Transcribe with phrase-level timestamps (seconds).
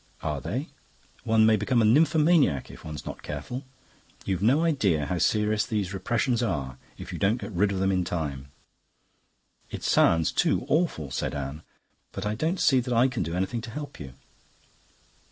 [0.23, 0.69] "Are they?"
[1.25, 3.65] "One may become a nymphomaniac if one's not careful.
[4.25, 7.91] You've no idea how serious these repressions are if you don't get rid of them
[7.91, 8.47] in time."
[9.69, 11.61] "It sounds too awful," said Anne.
[12.13, 14.15] "But I don't see that I can do anything to help you."